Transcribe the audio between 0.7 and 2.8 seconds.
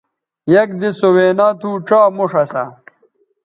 دِس سو وینا تھو ڇا موݜ اسا